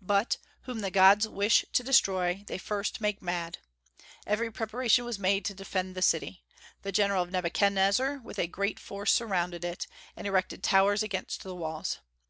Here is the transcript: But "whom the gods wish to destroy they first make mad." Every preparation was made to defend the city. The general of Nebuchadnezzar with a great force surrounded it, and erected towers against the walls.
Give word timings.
But 0.00 0.38
"whom 0.62 0.80
the 0.80 0.90
gods 0.90 1.28
wish 1.28 1.62
to 1.74 1.82
destroy 1.82 2.42
they 2.46 2.56
first 2.56 3.02
make 3.02 3.20
mad." 3.20 3.58
Every 4.26 4.50
preparation 4.50 5.04
was 5.04 5.18
made 5.18 5.44
to 5.44 5.52
defend 5.54 5.94
the 5.94 6.00
city. 6.00 6.42
The 6.80 6.90
general 6.90 7.22
of 7.22 7.30
Nebuchadnezzar 7.30 8.16
with 8.20 8.38
a 8.38 8.46
great 8.46 8.80
force 8.80 9.12
surrounded 9.12 9.62
it, 9.62 9.86
and 10.16 10.26
erected 10.26 10.62
towers 10.62 11.02
against 11.02 11.42
the 11.42 11.54
walls. 11.54 11.98